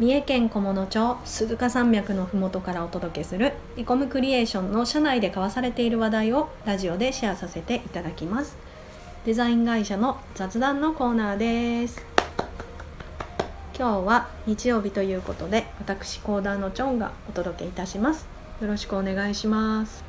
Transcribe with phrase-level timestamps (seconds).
[0.00, 8.56] 三重県菰野町鈴鹿山脈のふもとからお届けするエコムクリエーションの社内で交わされている話題をラジオでシェアさせていただきます。
[9.26, 12.02] デザイン会社の雑談のコーナーです。
[13.78, 18.26] 今日は日曜日ということで私コーダーのチョンがお届けいたします。
[18.62, 20.02] よろしくお願いします。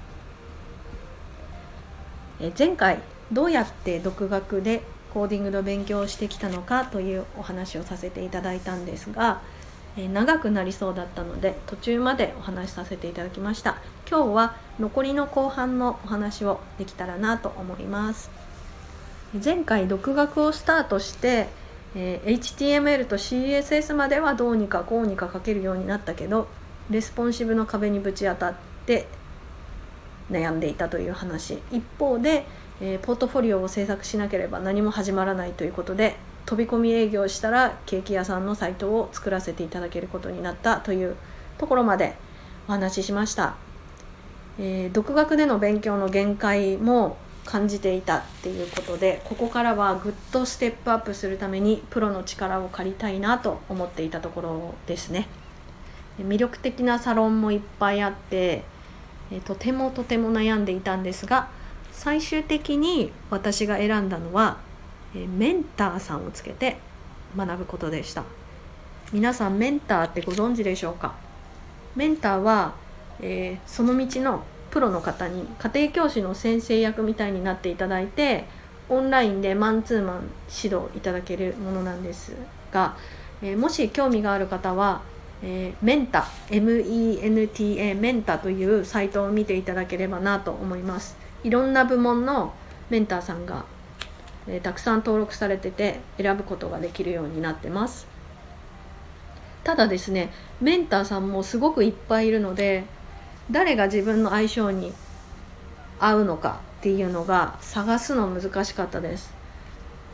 [2.39, 3.00] え前回
[3.30, 4.84] どうやって独学で
[5.14, 9.42] コーディングの勉強をしてきたのかというお話をさせていただいたんですが、
[9.98, 13.77] え長くなりそうだったので途中までお話しさせていただきました。
[14.09, 18.30] 今日は残りの後半のお話をできたらなと思います。
[19.44, 21.48] 前回独学をスタートして、
[21.95, 26.48] えー、HTML と CSS まではどうにかこうにか書けるようになったけど
[26.89, 28.55] レスポンシブの壁にぶち当たっ
[28.86, 29.08] て
[30.30, 31.59] 悩んでいたという話。
[31.72, 32.45] 一方で
[32.81, 41.16] えー、ポートフォリオを制作しなければ何も始まらないということで飛び込み営業したらケーキ屋さんのサイトを作らせていただけることになったという
[41.58, 42.16] ところまで
[42.67, 43.56] お話ししました、
[44.59, 55.28] えー、独学での勉強の限界も感じていたっていうことでここからはぐっとステップアップするためにプロの力を借りたいなと思っていたところですね。
[56.19, 58.64] 魅力的なサロンもいっぱいあって、
[59.31, 61.50] えー、とてもとても悩んでいたんですが
[61.92, 64.58] 最終的に私が選んだのは
[65.14, 66.78] メンターさんをつけて
[67.38, 68.23] 学ぶことでした。
[69.14, 71.14] 皆さんメンターってご存知でしょうか？
[71.95, 72.73] メンターは、
[73.20, 78.45] えー、その道のプロの方に家庭教師の先生役みたいになっていただいて
[78.88, 80.30] オンラインでマンツーマン
[80.64, 82.34] 指導いただけるものなんです
[82.72, 82.96] が、
[83.42, 85.02] えー、もし興味がある方は、
[85.44, 91.18] えー、メンタ MENTA メンタというサイトを見ていただければなと思います。
[91.44, 92.53] いろんな部門の
[92.90, 93.66] メンターさんが、
[94.47, 98.08] えー、たくさん登録されてて選ぶことができるようになってます。
[99.64, 102.84] ただですねメンターさんもすごくいっぱいいるので
[103.52, 104.91] 誰が自分の相性に
[106.00, 109.31] 合うのかっていうのが探すの難しかったです。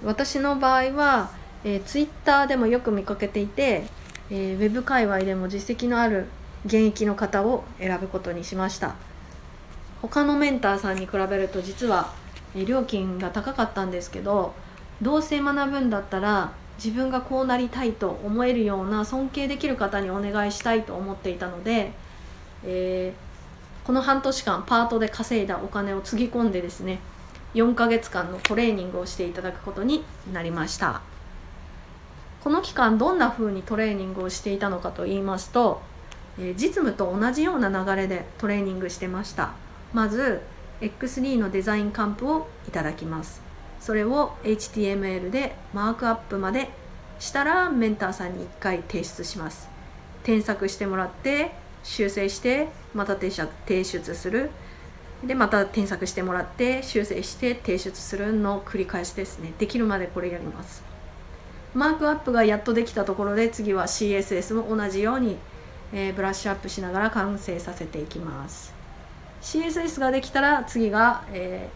[0.03, 1.31] 私の場合は、
[1.63, 3.85] えー、ツイッターでもよく見かけていて、
[4.29, 6.25] えー、ウェブ界隈でも実績のある
[6.65, 8.95] 現役の方を選ぶことにしました。
[10.01, 12.13] 他のメンターさんに比べると実は
[12.65, 14.53] 料金が高かったんですけど
[15.01, 21.91] どうせ学ぶんだったら自分がこうなりたいと思えるような尊敬できる方にお願いしたいと思っていたので、
[22.63, 26.99] えー、この半年間パートで稼いだお金をつぎ込んでですね
[27.53, 31.01] 4ヶ月間のトレーニングをしていただくことになりました。
[32.43, 35.81] この期間どんな風にトレーニングをしていたのかと言いますと、
[36.39, 39.51] えー、実務と同じような流れでトレーニングしてました。
[39.93, 40.41] まず
[40.81, 43.41] X3 のデザインカンプをいただきます。
[43.79, 46.69] それを HTML でマークアップまで
[47.19, 49.69] したらメンターさんに1回提出します。
[50.23, 51.51] 添削してもらって
[51.83, 54.51] 修正してまた提出する。
[55.25, 59.53] でまた添削してもらって修正して提出するの繰り返しですね。
[59.57, 60.83] できるまでこれやります。
[61.73, 65.37] マークアップがやっとできたところで次は CSS も同じように、
[65.93, 68.76] えー、ブラッシュアップしながら完成させていきます。
[69.47, 71.69] CSS ができたら次が、え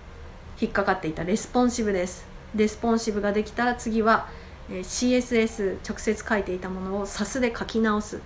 [0.58, 2.28] ー、引っかかっていたレスポンシブです。
[2.54, 4.28] レスポンシブができたら次は、
[4.70, 8.20] えー、CSS 直接書いていたものを Sass で書き直す、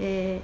[0.00, 0.40] え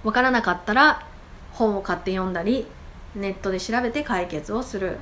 [0.00, 1.06] ー、分からなかったら
[1.52, 2.66] 本を買って読んだり
[3.14, 4.96] ネットで調べて解決をする。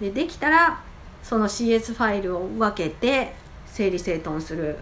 [0.00, 0.80] でできたら
[1.24, 3.34] その CS ファイルを分けて
[3.66, 4.78] 整理整頓する。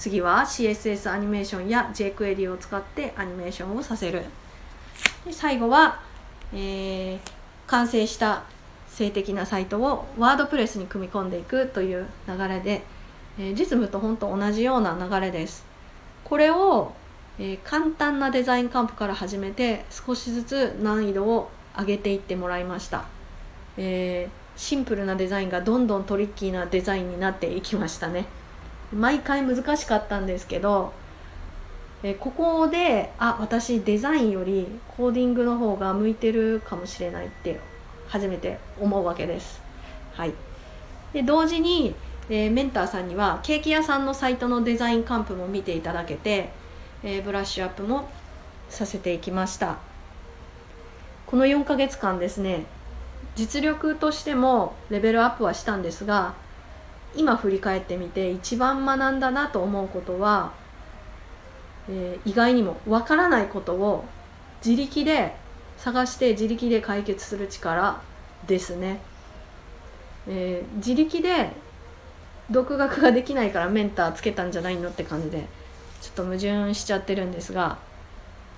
[0.00, 4.24] 次は CSS アニメーションや jQuery を使ってアニメーションをさせる。
[5.26, 6.00] で最後は、
[6.54, 7.20] えー、
[7.66, 8.44] 完成した
[8.88, 12.82] 静的なサイトをワードプレスに組み込んでいくという流れで、
[13.38, 15.66] えー、実務と本当同じような流れです。
[16.24, 16.92] これを、
[17.38, 23.04] えー、簡単なデザインカンプから始めて少しずつ難易度を上げていってもらいました、
[23.76, 28.39] えー、シンプルなデザインがどんどんトリッキーなデザインになっていきましたね。
[28.92, 30.92] 毎回難しかったんですけど
[32.02, 34.66] えここであ私デザインより
[34.96, 37.60] コーディングの方が向いてるかもしれないって
[38.08, 39.60] 初めて思うわけです。
[40.14, 40.32] はい、
[41.12, 41.94] で同時に、
[42.28, 46.50] えー、メンターさんにはケーキ屋さんのサイトのデザインカンプも見ていただけて、
[47.02, 48.08] えー、ブラッシュアップも
[48.68, 49.78] させていきました
[51.26, 52.66] この4ヶ月間ですね
[53.36, 56.34] 実力としてもレベルアップはしたんですが
[57.16, 60.52] 今振り返ってみて一番学んだなと思うことは、
[61.88, 64.04] えー、意外にもわからないことを
[64.64, 65.34] 自力で
[65.76, 68.00] 探して自力で解決する力
[68.46, 69.00] ですね、
[70.28, 71.50] えー、自力で
[72.50, 75.46] 独学ができないからメンターつけたんじゃないのって感じで
[76.00, 77.78] ちょっと矛盾しちゃってるんですが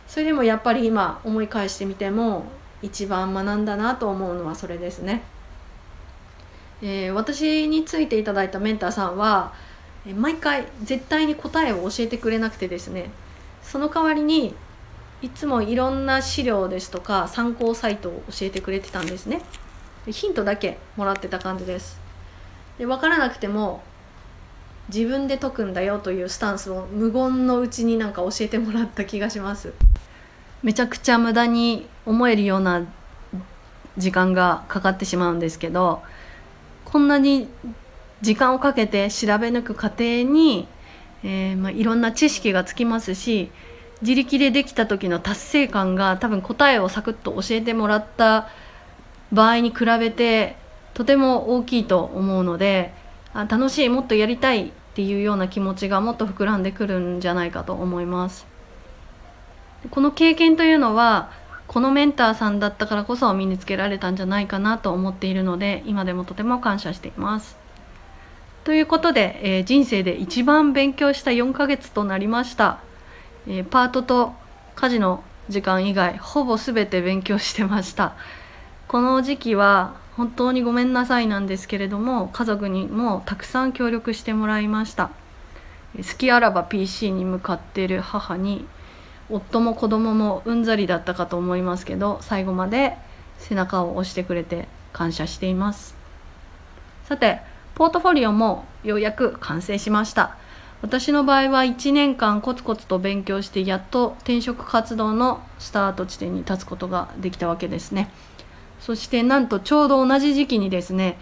[0.06, 2.44] それでもやっぱり今思い返してみても
[2.82, 5.22] 一番学んだなと思うのはそれですね。
[6.82, 9.54] えー、私についていただいたメンターさんは
[10.16, 13.10] 毎回絶対に答えを教えてくれなくてですね
[13.62, 14.54] その代わりに
[15.22, 19.40] いつもいろんな資料ですとか参考サイトを教えてくれてたんですね。
[20.08, 22.00] ヒントだけもらってた感じです。
[22.76, 23.82] で分からなくても
[24.92, 29.72] 自分で解くんだよというスタンスを無言のうちになんか教えてもらった気がします。
[30.64, 32.84] めちゃくちゃ無駄に思えるような
[33.96, 36.02] 時間がかかってしまうんですけど
[36.92, 37.48] こんなに
[38.20, 40.68] 時間をかけて調べ抜く過程に、
[41.24, 43.50] えー、まあ、いろんな知識がつきますし
[44.02, 48.50] 自力でできた時の達成感が多分答えをサクッと教えてもらった
[49.32, 50.56] 場合に比べて
[50.92, 52.92] とても大きいと思うので
[53.32, 58.46] あ楽しいもっとやりたいっていうような気持ちがもっと膨らんでくるんじゃないかと思います。
[59.90, 61.30] この経験というのは
[61.72, 67.56] このメンターさんだったからこそ身につけられたんじゃないかなと思っているので今でもとても感謝しています。
[68.64, 72.78] ということで、えー、人生で一番勉強した4ヶ月となりました、
[73.48, 74.34] えー、パートと
[74.76, 78.16] 家事の時間以外ほぼ全て勉強してました。
[78.86, 85.10] この時期は本当にごめんなさいなんですけれども家族にもたくさん協力してもらいました。
[85.96, 88.66] 好きあらば PC に向かっている母に
[89.30, 92.96] 夫も子供もうんざりだったかと思いますけど最後まで
[93.38, 95.94] 背中を押してくれて感謝しています。
[97.04, 97.40] さて
[97.74, 100.36] ポートフォリオもようやく完成しました。
[100.82, 108.10] 私の場合は1年間コツコツと勉強してやっと転職活動のスタート地点に立つことができたわけですね。
[108.80, 111.16] そしてなんとちょうど同じ時期にですね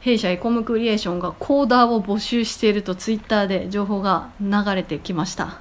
[0.00, 5.60] 弊社エコムクリエーションがコーダーを募集しているとツイッターで情報が流れてきました、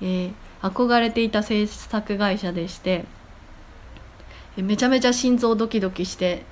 [0.00, 0.32] えー、
[0.62, 3.04] 憧れていた制作会社でして
[4.56, 6.42] めちゃめちゃ心臓ドキドキして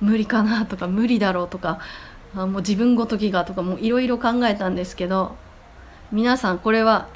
[0.00, 1.80] 無理かなとか無理だろうとか
[2.34, 5.36] あもう自分ごときがとかもういろいろ考えたんですけど
[6.10, 7.08] 皆さんこれは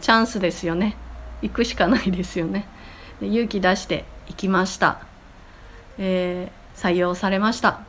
[0.00, 0.96] チャンスですよね。
[1.42, 2.66] 行くしかないですよね。
[3.20, 5.00] 勇気出して行きました、
[5.98, 7.80] えー、採用されました、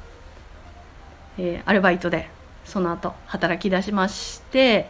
[1.37, 2.29] えー、アルバイトで
[2.65, 4.89] その後働き出しまして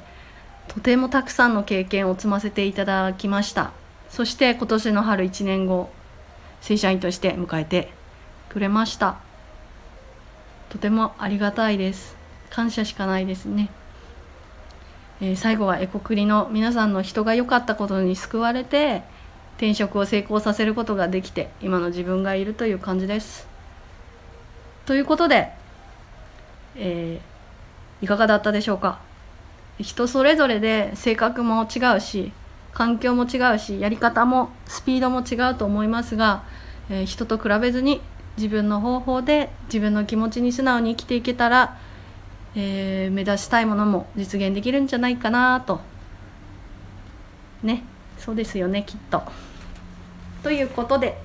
[0.67, 3.71] とてもたくさんの経験を積ませていただきました。
[4.09, 5.89] そして今年の春1年後
[6.61, 7.91] 正社員として迎えて
[8.49, 9.17] くれました。
[10.69, 12.15] とてもありがたいです。
[12.49, 13.69] 感謝しかないですね、
[15.21, 19.03] えー、最後はエコクリの皆さんの人が良かったことに救われて
[19.55, 23.47] 転職を成功させることができて今の自分がいるという感じです。
[24.85, 25.53] ということで、
[26.75, 28.99] えー、いかがだったでしょうか？
[29.81, 32.31] 人それぞれで性格も違うし
[32.73, 36.43] 環境も違うしやり方もスピードも違うと思いますが、
[36.89, 38.01] えー、人と比べずに
[38.37, 41.77] 自分の方法で自分の気持ちに素直に生きていけたら、
[42.55, 45.81] えー、目指したいものも実現できるんじゃないかなと
[47.61, 47.83] ね
[48.17, 49.23] そうですよねきっと。
[50.43, 51.17] ということで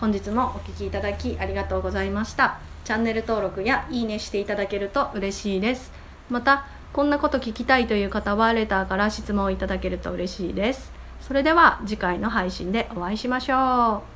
[0.00, 2.58] 本日もお聴きいただきありがとうございました。
[2.84, 5.90] チャンネル登録やいいねしていただけると嬉しいです。
[6.28, 10.92] またこんなこと聞きたいという方はレターから質問をいただけると嬉しいです。
[11.20, 14.15] それでは次回の配信でお会いしましょう。